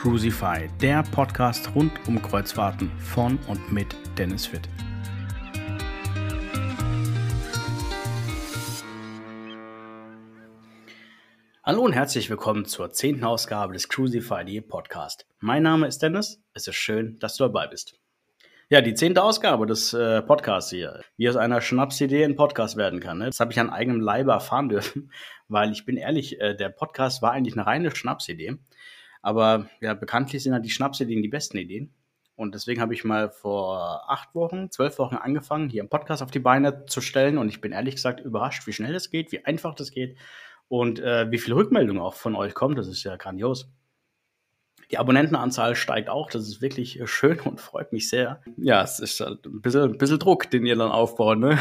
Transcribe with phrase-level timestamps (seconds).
[0.00, 4.60] Crucify, der Podcast rund um Kreuzfahrten von und mit Dennis Fitt.
[11.64, 15.26] Hallo und herzlich willkommen zur zehnten Ausgabe des Crucify Podcast.
[15.40, 16.40] Mein Name ist Dennis.
[16.54, 17.98] Es ist schön, dass du dabei bist.
[18.68, 21.00] Ja, die zehnte Ausgabe des äh, Podcasts hier.
[21.16, 23.18] Wie aus einer Schnapsidee ein Podcast werden kann.
[23.18, 23.26] Ne?
[23.26, 25.10] Das habe ich an eigenem Leibe erfahren dürfen,
[25.48, 28.58] weil ich bin ehrlich, äh, der Podcast war eigentlich eine reine Schnapsidee.
[29.22, 31.92] Aber ja, bekanntlich sind ja die Schnapsideen die besten Ideen.
[32.38, 36.30] Und deswegen habe ich mal vor acht Wochen, zwölf Wochen angefangen, hier einen Podcast auf
[36.30, 37.36] die Beine zu stellen.
[37.36, 40.16] Und ich bin ehrlich gesagt überrascht, wie schnell das geht, wie einfach das geht
[40.68, 42.76] und äh, wie viele Rückmeldungen auch von euch kommen.
[42.76, 43.68] Das ist ja grandios.
[44.90, 46.30] Die Abonnentenanzahl steigt auch.
[46.30, 48.40] Das ist wirklich äh, schön und freut mich sehr.
[48.56, 51.38] Ja, es ist halt ein bisschen, ein bisschen Druck, den ihr dann aufbaut.
[51.38, 51.58] Ne?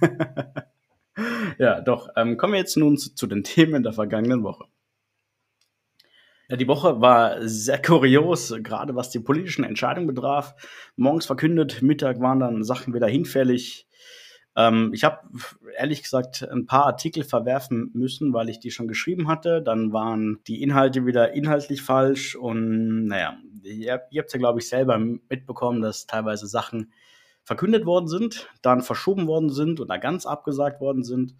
[1.58, 2.10] ja, doch.
[2.16, 4.66] Ähm, kommen wir jetzt nun zu, zu den Themen der vergangenen Woche.
[6.50, 10.54] Die Woche war sehr kurios, gerade was die politischen Entscheidungen betraf.
[10.96, 13.86] Morgens verkündet, Mittag waren dann Sachen wieder hinfällig.
[14.56, 15.28] Ähm, ich habe
[15.76, 19.60] ehrlich gesagt ein paar Artikel verwerfen müssen, weil ich die schon geschrieben hatte.
[19.60, 24.68] Dann waren die Inhalte wieder inhaltlich falsch und naja, ihr, ihr habt ja, glaube ich,
[24.70, 26.92] selber mitbekommen, dass teilweise Sachen
[27.44, 31.34] verkündet worden sind, dann verschoben worden sind oder ganz abgesagt worden sind.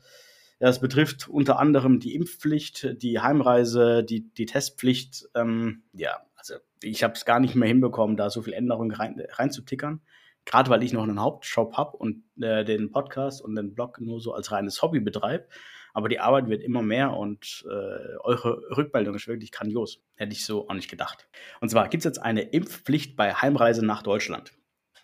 [0.61, 5.29] Ja, es betrifft unter anderem die Impfpflicht, die Heimreise, die, die Testpflicht.
[5.35, 9.23] Ähm, ja, also ich habe es gar nicht mehr hinbekommen, da so viel Änderungen rein,
[9.31, 10.01] reinzutickern.
[10.45, 14.21] Gerade weil ich noch einen Hauptjob habe und äh, den Podcast und den Blog nur
[14.21, 15.47] so als reines Hobby betreibe.
[15.93, 20.01] Aber die Arbeit wird immer mehr und äh, eure Rückmeldung ist wirklich grandios.
[20.15, 21.29] Hätte ich so auch nicht gedacht.
[21.61, 24.53] Und zwar gibt es jetzt eine Impfpflicht bei Heimreise nach Deutschland.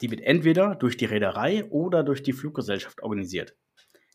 [0.01, 3.55] Die wird entweder durch die Reederei oder durch die Fluggesellschaft organisiert.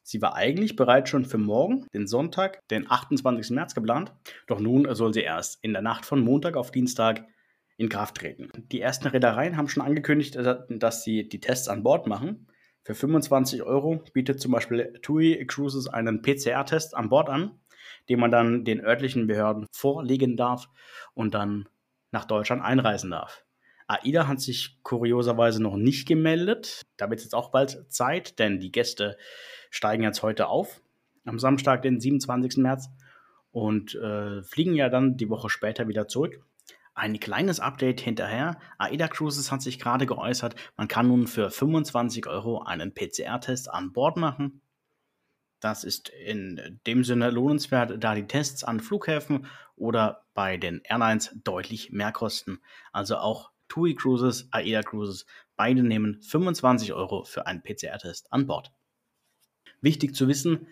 [0.09, 3.51] Sie war eigentlich bereits schon für morgen, den Sonntag, den 28.
[3.51, 4.11] März geplant,
[4.47, 7.27] doch nun soll sie erst in der Nacht von Montag auf Dienstag
[7.77, 8.49] in Kraft treten.
[8.71, 10.35] Die ersten Reedereien haben schon angekündigt,
[10.67, 12.47] dass sie die Tests an Bord machen.
[12.81, 17.59] Für 25 Euro bietet zum Beispiel TUI Cruises einen PCR-Test an Bord an,
[18.09, 20.69] den man dann den örtlichen Behörden vorlegen darf
[21.13, 21.69] und dann
[22.09, 23.45] nach Deutschland einreisen darf.
[23.89, 26.83] AIDA hat sich kurioserweise noch nicht gemeldet.
[26.97, 29.17] Da wird es jetzt auch bald Zeit, denn die Gäste
[29.71, 30.79] steigen jetzt heute auf,
[31.25, 32.57] am Samstag, den 27.
[32.57, 32.89] März,
[33.51, 36.39] und äh, fliegen ja dann die Woche später wieder zurück.
[36.93, 38.59] Ein kleines Update hinterher.
[38.77, 43.91] AIDA Cruises hat sich gerade geäußert, man kann nun für 25 Euro einen PCR-Test an
[43.91, 44.61] Bord machen.
[45.59, 51.35] Das ist in dem Sinne lohnenswert, da die Tests an Flughäfen oder bei den Airlines
[51.43, 52.59] deutlich mehr kosten.
[52.93, 55.25] Also auch TUI Cruises, AIDA Cruises,
[55.55, 58.73] beide nehmen 25 Euro für einen PCR-Test an Bord.
[59.81, 60.67] Wichtig zu wissen,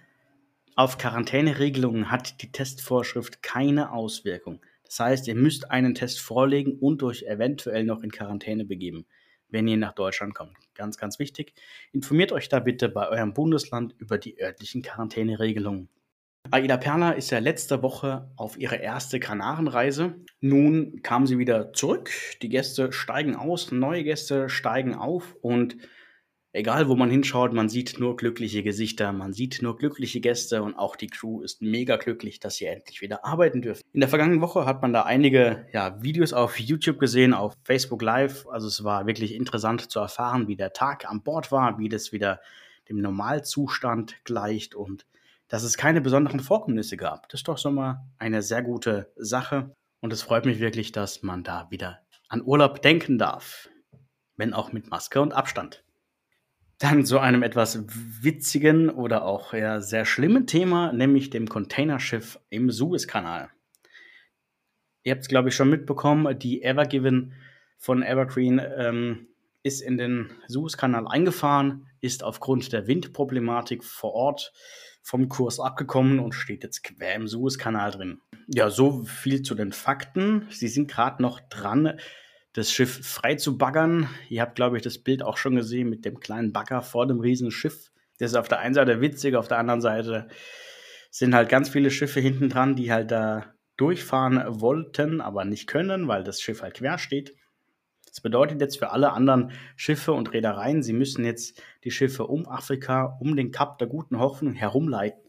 [0.75, 4.61] auf Quarantäneregelungen hat die Testvorschrift keine Auswirkung.
[4.83, 9.05] Das heißt, ihr müsst einen Test vorlegen und euch eventuell noch in Quarantäne begeben,
[9.49, 10.55] wenn ihr nach Deutschland kommt.
[10.75, 11.53] Ganz, ganz wichtig.
[11.93, 15.89] Informiert euch da bitte bei eurem Bundesland über die örtlichen Quarantäneregelungen.
[16.51, 20.15] Aida Perla ist ja letzte Woche auf ihre erste Kanarenreise.
[20.39, 22.11] Nun kam sie wieder zurück.
[22.41, 25.77] Die Gäste steigen aus, neue Gäste steigen auf und
[26.53, 30.75] egal wo man hinschaut, man sieht nur glückliche Gesichter, man sieht nur glückliche Gäste und
[30.75, 33.83] auch die Crew ist mega glücklich, dass sie endlich wieder arbeiten dürfen.
[33.93, 38.01] In der vergangenen Woche hat man da einige ja, Videos auf YouTube gesehen, auf Facebook
[38.01, 38.47] Live.
[38.47, 42.11] Also es war wirklich interessant zu erfahren, wie der Tag an Bord war, wie das
[42.11, 42.39] wieder
[42.89, 45.05] dem Normalzustand gleicht und
[45.47, 47.29] dass es keine besonderen Vorkommnisse gab.
[47.29, 51.23] Das ist doch schon mal eine sehr gute Sache und es freut mich wirklich, dass
[51.23, 51.99] man da wieder
[52.29, 53.69] an Urlaub denken darf,
[54.35, 55.83] wenn auch mit Maske und Abstand.
[56.79, 62.69] Dann zu einem etwas witzigen oder auch ja, sehr schlimmen Thema, nämlich dem Containerschiff im
[62.69, 63.49] Suezkanal.
[65.03, 67.33] Ihr habt es, glaube ich, schon mitbekommen, die Evergiven
[67.77, 69.27] von Evergreen ähm,
[69.63, 74.53] ist in den Suezkanal eingefahren, ist aufgrund der Windproblematik vor Ort
[75.07, 78.19] vom Kurs abgekommen und steht jetzt quer im Suezkanal drin.
[78.47, 80.47] Ja, so viel zu den Fakten.
[80.49, 81.97] Sie sind gerade noch dran,
[82.51, 84.09] das Schiff frei zu baggern.
[84.27, 87.21] Ihr habt, glaube ich, das Bild auch schon gesehen mit dem kleinen Bagger vor dem
[87.21, 87.89] riesen Schiff.
[88.19, 90.27] Das ist auf der einen Seite witzig, auf der anderen Seite
[91.09, 96.09] sind halt ganz viele Schiffe hinten dran, die halt da durchfahren wollten, aber nicht können,
[96.09, 97.33] weil das Schiff halt quer steht.
[98.17, 102.47] Das bedeutet jetzt für alle anderen Schiffe und Reedereien, sie müssen jetzt die Schiffe um
[102.47, 105.21] Afrika, um den Kap der guten Hoffnung herumleiten.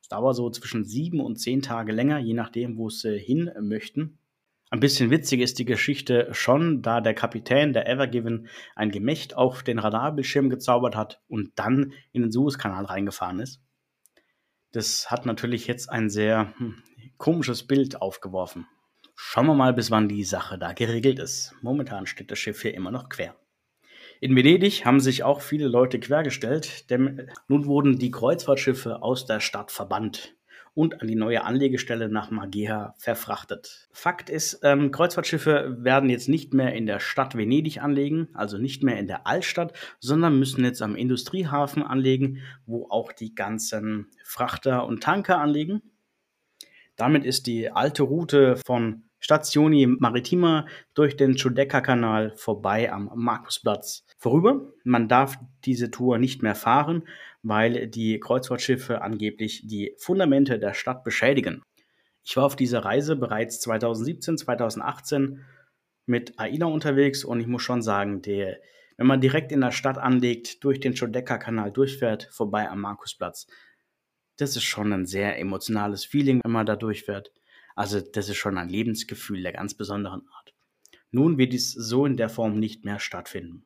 [0.00, 4.18] Das dauert so zwischen sieben und zehn Tage länger, je nachdem, wo sie hin möchten.
[4.70, 9.62] Ein bisschen witzig ist die Geschichte schon, da der Kapitän der Evergiven ein Gemächt auf
[9.62, 13.62] den Radarbildschirm gezaubert hat und dann in den Suezkanal reingefahren ist.
[14.72, 16.82] Das hat natürlich jetzt ein sehr hm,
[17.18, 18.66] komisches Bild aufgeworfen.
[19.24, 21.54] Schauen wir mal, bis wann die Sache da geregelt ist.
[21.62, 23.34] Momentan steht das Schiff hier immer noch quer.
[24.20, 29.40] In Venedig haben sich auch viele Leute quergestellt, denn nun wurden die Kreuzfahrtschiffe aus der
[29.40, 30.34] Stadt verbannt
[30.74, 33.88] und an die neue Anlegestelle nach Magea verfrachtet.
[33.92, 38.82] Fakt ist, ähm, Kreuzfahrtschiffe werden jetzt nicht mehr in der Stadt Venedig anlegen, also nicht
[38.82, 44.84] mehr in der Altstadt, sondern müssen jetzt am Industriehafen anlegen, wo auch die ganzen Frachter
[44.84, 45.80] und Tanker anlegen.
[46.96, 54.72] Damit ist die alte Route von Stationi Maritima durch den Giudecca-Kanal vorbei am Markusplatz vorüber.
[54.82, 57.04] Man darf diese Tour nicht mehr fahren,
[57.42, 61.62] weil die Kreuzfahrtschiffe angeblich die Fundamente der Stadt beschädigen.
[62.24, 65.44] Ich war auf dieser Reise bereits 2017, 2018
[66.04, 68.58] mit AIDA unterwegs und ich muss schon sagen, der,
[68.96, 73.46] wenn man direkt in der Stadt anlegt, durch den Schodecker-Kanal durchfährt, vorbei am Markusplatz,
[74.36, 77.30] das ist schon ein sehr emotionales Feeling, wenn man da durchfährt.
[77.74, 80.54] Also das ist schon ein Lebensgefühl der ganz besonderen Art.
[81.10, 83.64] Nun wird dies so in der Form nicht mehr stattfinden.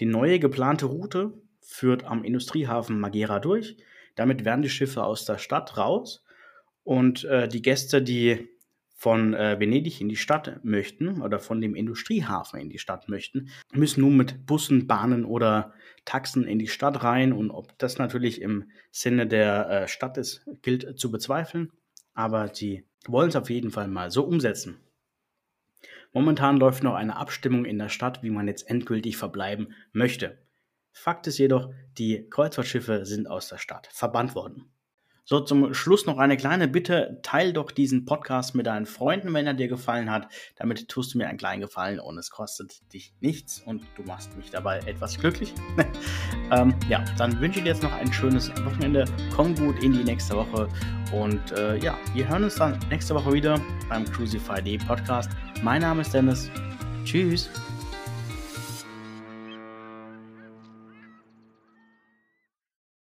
[0.00, 3.76] Die neue geplante Route führt am Industriehafen Magera durch.
[4.16, 6.24] Damit werden die Schiffe aus der Stadt raus
[6.82, 8.48] und äh, die Gäste, die
[8.96, 13.50] von äh, Venedig in die Stadt möchten oder von dem Industriehafen in die Stadt möchten,
[13.72, 15.74] müssen nun mit Bussen, Bahnen oder
[16.04, 17.32] Taxen in die Stadt rein.
[17.32, 21.72] Und ob das natürlich im Sinne der äh, Stadt ist, gilt zu bezweifeln.
[22.14, 24.80] Aber sie wollen es auf jeden Fall mal so umsetzen.
[26.12, 30.38] Momentan läuft noch eine Abstimmung in der Stadt, wie man jetzt endgültig verbleiben möchte.
[30.92, 34.73] Fakt ist jedoch, die Kreuzfahrtschiffe sind aus der Stadt verbannt worden.
[35.26, 37.18] So, zum Schluss noch eine kleine Bitte.
[37.22, 40.28] Teil doch diesen Podcast mit deinen Freunden, wenn er dir gefallen hat.
[40.56, 44.36] Damit tust du mir einen kleinen Gefallen und es kostet dich nichts und du machst
[44.36, 45.54] mich dabei etwas glücklich.
[46.50, 49.06] ähm, ja, dann wünsche ich dir jetzt noch ein schönes Wochenende.
[49.34, 50.68] Komm gut in die nächste Woche
[51.12, 55.30] und äh, ja, wir hören uns dann nächste Woche wieder beim Crucify Day Podcast.
[55.62, 56.50] Mein Name ist Dennis.
[57.04, 57.48] Tschüss.